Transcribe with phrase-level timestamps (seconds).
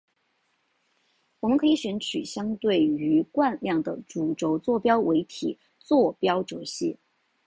[1.41, 6.97] 我们可以选取相对于惯量的主轴坐标为体坐标轴系。